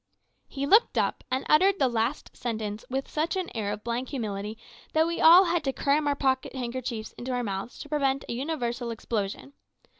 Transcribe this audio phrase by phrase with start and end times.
[0.47, 4.57] "He looked up, and uttered the last sentence with such an air of blank humility
[4.93, 8.33] that we all had to cram our pocket handkerchiefs into our mouths to prevent a
[8.33, 9.53] universal explosion.